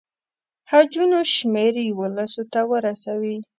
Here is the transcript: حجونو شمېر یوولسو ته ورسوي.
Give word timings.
حجونو 0.69 1.19
شمېر 1.33 1.73
یوولسو 1.89 2.41
ته 2.53 2.61
ورسوي. 2.71 3.37